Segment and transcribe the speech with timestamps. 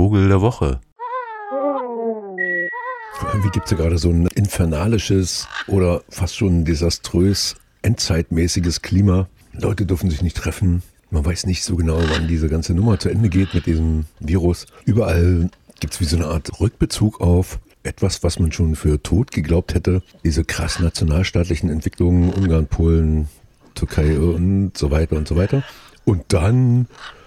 [0.00, 0.80] Vogel der Woche.
[3.22, 9.28] Irgendwie gibt es ja gerade so ein infernalisches oder fast schon desaströs endzeitmäßiges Klima.
[9.52, 10.82] Leute dürfen sich nicht treffen.
[11.10, 14.64] Man weiß nicht so genau, wann diese ganze Nummer zu Ende geht mit diesem Virus.
[14.86, 19.32] Überall gibt es wie so eine Art Rückbezug auf etwas, was man schon für tot
[19.32, 20.02] geglaubt hätte.
[20.24, 23.28] Diese krass nationalstaatlichen Entwicklungen, Ungarn, Polen,
[23.74, 25.62] Türkei und so weiter und so weiter.
[26.06, 26.86] Und dann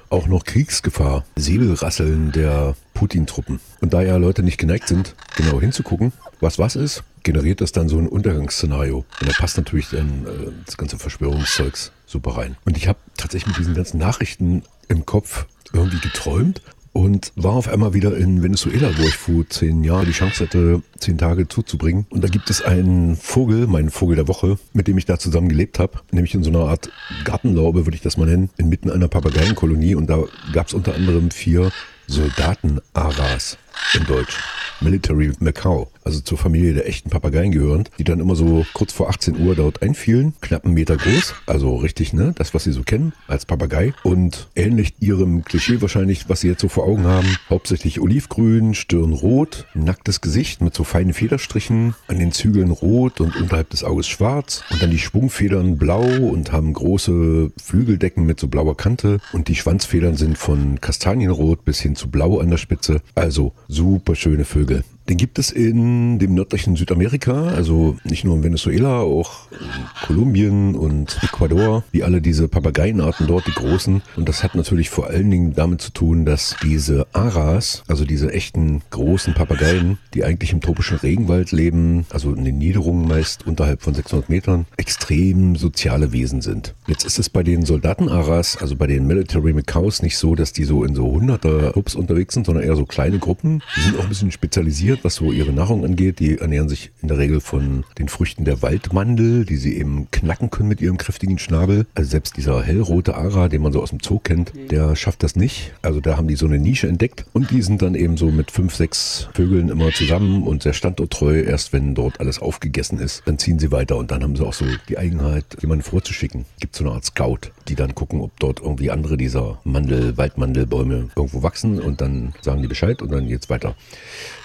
[0.09, 3.59] auch noch Kriegsgefahr, Säbelrasseln der Putin-Truppen.
[3.81, 7.89] Und da ja Leute nicht geneigt sind, genau hinzugucken, was was ist, generiert das dann
[7.89, 9.05] so ein Untergangsszenario.
[9.19, 12.55] Und da passt natürlich dann äh, das ganze Verschwörungszeugs super rein.
[12.65, 16.61] Und ich habe tatsächlich mit diesen ganzen Nachrichten im Kopf irgendwie geträumt
[16.93, 20.81] und war auf einmal wieder in Venezuela, wo ich vor zehn Jahren die Chance hatte,
[20.99, 22.05] zehn Tage zuzubringen.
[22.09, 25.49] Und da gibt es einen Vogel, meinen Vogel der Woche, mit dem ich da zusammen
[25.49, 26.91] gelebt habe, nämlich in so einer Art
[27.25, 29.95] Gartenlaube, würde ich das mal nennen, inmitten einer Papageienkolonie.
[29.95, 31.71] Und da gab es unter anderem vier
[32.07, 33.57] Soldaten-Aras
[33.93, 34.37] in Deutsch.
[34.83, 39.09] Military Macau, also zur Familie der echten Papageien gehörend, die dann immer so kurz vor
[39.09, 42.83] 18 Uhr dort einfielen, knapp einen Meter groß, also richtig, ne, das, was sie so
[42.83, 43.93] kennen als Papagei.
[44.03, 49.13] Und ähnlich ihrem Klischee wahrscheinlich, was sie jetzt so vor Augen haben, hauptsächlich olivgrün, Stirn
[49.13, 54.07] rot, nacktes Gesicht mit so feinen Federstrichen, an den Zügeln rot und unterhalb des Auges
[54.07, 54.63] schwarz.
[54.69, 59.19] Und dann die Schwungfedern blau und haben große Flügeldecken mit so blauer Kante.
[59.31, 64.15] Und die Schwanzfedern sind von Kastanienrot bis hin zu blau an der Spitze, also super
[64.15, 64.83] schöne Vögel.
[65.09, 70.75] Den gibt es in dem nördlichen Südamerika, also nicht nur in Venezuela, auch in Kolumbien
[70.75, 74.01] und Ecuador, wie alle diese Papageienarten dort, die großen.
[74.15, 78.31] Und das hat natürlich vor allen Dingen damit zu tun, dass diese Aras, also diese
[78.31, 83.81] echten großen Papageien, die eigentlich im tropischen Regenwald leben, also in den Niederungen meist unterhalb
[83.81, 86.75] von 600 Metern, extrem soziale Wesen sind.
[86.87, 90.63] Jetzt ist es bei den Soldaten-Aras, also bei den Military Macaws, nicht so, dass die
[90.63, 93.61] so in so hunderter Clubs unterwegs sind, sondern eher so kleine Gruppen.
[93.75, 96.19] Die sind auch ein bisschen spezialisiert spezialisiert, was so ihre Nahrung angeht.
[96.19, 100.49] Die ernähren sich in der Regel von den Früchten der Waldmandel, die sie eben knacken
[100.49, 101.85] können mit ihrem kräftigen Schnabel.
[101.95, 105.35] Also selbst dieser hellrote Ara, den man so aus dem Zoo kennt, der schafft das
[105.35, 105.73] nicht.
[105.81, 108.51] Also da haben die so eine Nische entdeckt und die sind dann eben so mit
[108.51, 111.41] fünf, sechs Vögeln immer zusammen und sehr standorttreu.
[111.41, 114.53] Erst wenn dort alles aufgegessen ist, dann ziehen sie weiter und dann haben sie auch
[114.53, 116.45] so die Eigenheit, jemanden vorzuschicken.
[116.59, 121.09] Gibt so eine Art Scout, die dann gucken, ob dort irgendwie andere dieser Mandel, Waldmandelbäume
[121.15, 123.75] irgendwo wachsen und dann sagen die Bescheid und dann geht's weiter.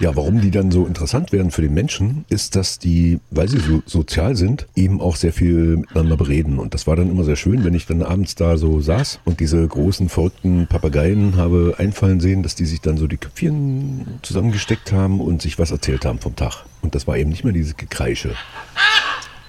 [0.01, 3.59] Ja, warum die dann so interessant werden für den Menschen, ist, dass die, weil sie
[3.59, 6.59] so sozial sind, eben auch sehr viel miteinander bereden.
[6.59, 9.41] Und das war dann immer sehr schön, wenn ich dann abends da so saß und
[9.41, 14.93] diese großen, verrückten Papageien habe einfallen sehen, dass die sich dann so die Köpfchen zusammengesteckt
[14.93, 16.65] haben und sich was erzählt haben vom Tag.
[16.83, 18.35] Und das war eben nicht mehr dieses Gekreische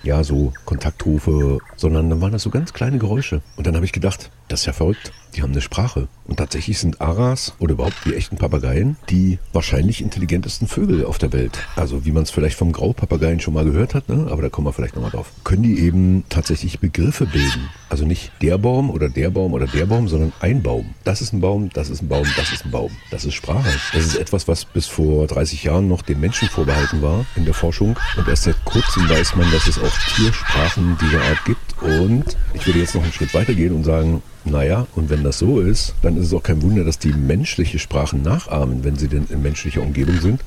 [0.03, 3.41] ja, so Kontaktrufe, sondern dann waren das so ganz kleine Geräusche.
[3.57, 5.11] Und dann habe ich gedacht, das ist ja verrückt.
[5.35, 6.07] Die haben eine Sprache.
[6.25, 11.33] Und tatsächlich sind Aras oder überhaupt die echten Papageien die wahrscheinlich intelligentesten Vögel auf der
[11.33, 11.57] Welt.
[11.75, 14.27] Also wie man es vielleicht vom Graupapageien schon mal gehört hat, ne?
[14.29, 15.31] aber da kommen wir vielleicht nochmal drauf.
[15.43, 17.69] Können die eben tatsächlich Begriffe bilden.
[17.89, 20.93] Also nicht der Baum oder der Baum oder der Baum, sondern ein Baum.
[21.03, 22.91] Das ist ein Baum, das ist ein Baum, das ist ein Baum.
[23.09, 23.69] Das ist Sprache.
[23.93, 27.53] Das ist etwas, was bis vor 30 Jahren noch den Menschen vorbehalten war in der
[27.53, 27.97] Forschung.
[28.17, 31.68] Und erst seit kurzem weiß man, dass es auch Tiersprachen dieser Art gibt.
[31.81, 35.39] Und ich würde jetzt noch einen Schritt weiter gehen und sagen, naja, und wenn das
[35.39, 39.07] so ist, dann ist es auch kein Wunder, dass die menschliche Sprachen nachahmen, wenn sie
[39.07, 40.41] denn in menschlicher Umgebung sind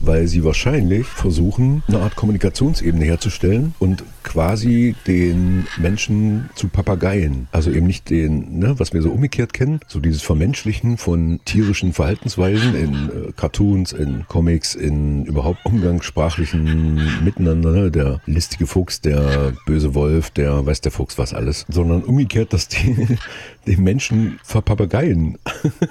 [0.00, 7.48] weil sie wahrscheinlich versuchen, eine Art Kommunikationsebene herzustellen und quasi den Menschen zu Papageien.
[7.52, 11.92] Also eben nicht den, ne, was wir so umgekehrt kennen, so dieses Vermenschlichen von tierischen
[11.92, 19.52] Verhaltensweisen in äh, Cartoons, in Comics, in überhaupt umgangssprachlichen Miteinander, ne, der listige Fuchs, der
[19.66, 23.18] böse Wolf, der weiß der Fuchs was alles, sondern umgekehrt, dass die
[23.66, 25.38] den Menschen verpapageien,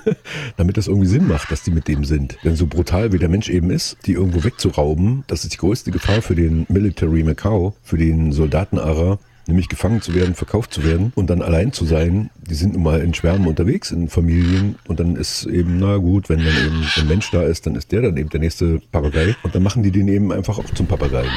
[0.57, 2.37] damit das irgendwie Sinn macht, dass die mit dem sind.
[2.43, 5.91] Denn so brutal wie der Mensch eben ist, die irgendwo wegzurauben, das ist die größte
[5.91, 11.11] Gefahr für den Military Macau, für den Soldaten-Ara, nämlich gefangen zu werden, verkauft zu werden
[11.15, 12.29] und dann allein zu sein.
[12.49, 16.29] Die sind nun mal in Schwärmen unterwegs, in Familien und dann ist eben, na gut,
[16.29, 19.35] wenn dann eben ein Mensch da ist, dann ist der dann eben der nächste Papagei
[19.43, 21.31] und dann machen die den eben einfach auch zum Papageien.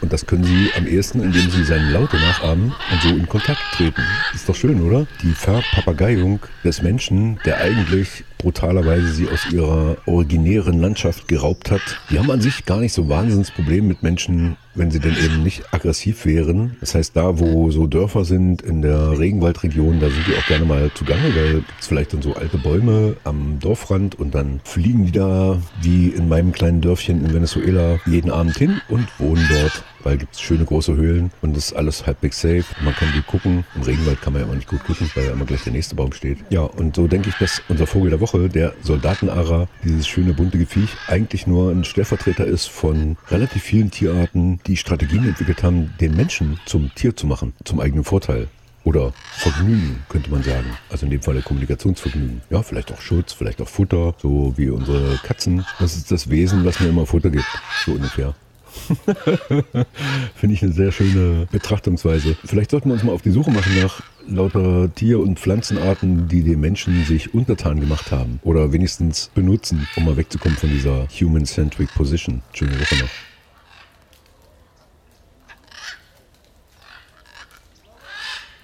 [0.00, 3.60] Und das können Sie am ehesten, indem Sie seine Laute nachahmen und so in Kontakt
[3.72, 4.02] treten.
[4.34, 5.06] Ist doch schön, oder?
[5.22, 11.82] Die Verpapageiung des Menschen, der eigentlich brutalerweise sie aus ihrer originären Landschaft geraubt hat.
[12.10, 15.74] Die haben an sich gar nicht so Wahnsinnsproblem mit Menschen wenn sie denn eben nicht
[15.74, 16.76] aggressiv wären.
[16.80, 20.64] Das heißt, da wo so Dörfer sind in der Regenwaldregion, da sind die auch gerne
[20.64, 25.12] mal zugange, weil es vielleicht dann so alte Bäume am Dorfrand und dann fliegen die
[25.12, 30.18] da wie in meinem kleinen Dörfchen in Venezuela jeden Abend hin und wohnen dort weil
[30.18, 32.64] gibt schöne große Höhlen und das ist alles halbwegs safe.
[32.82, 33.64] Man kann gut gucken.
[33.74, 35.94] Im Regenwald kann man ja immer nicht gut gucken, weil ja immer gleich der nächste
[35.94, 36.38] Baum steht.
[36.50, 40.58] Ja, und so denke ich, dass unser Vogel der Woche, der Soldatenara, dieses schöne bunte
[40.58, 46.16] Gefiech, eigentlich nur ein Stellvertreter ist von relativ vielen Tierarten, die Strategien entwickelt haben, den
[46.16, 48.48] Menschen zum Tier zu machen, zum eigenen Vorteil.
[48.84, 50.66] Oder Vergnügen, könnte man sagen.
[50.88, 52.40] Also in dem Fall Kommunikationsvergnügen.
[52.48, 55.66] Ja, vielleicht auch Schutz, vielleicht auch Futter, so wie unsere Katzen.
[55.78, 57.44] Das ist das Wesen, was mir immer Futter gibt,
[57.84, 58.34] so ungefähr.
[60.34, 62.36] Finde ich eine sehr schöne Betrachtungsweise.
[62.44, 66.42] Vielleicht sollten wir uns mal auf die Suche machen nach lauter Tier- und Pflanzenarten, die
[66.42, 68.40] den Menschen sich untertan gemacht haben.
[68.42, 72.42] Oder wenigstens benutzen, um mal wegzukommen von dieser Human-Centric Position.
[72.52, 73.10] Schöne Woche noch.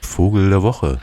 [0.00, 1.00] Vogel der Woche.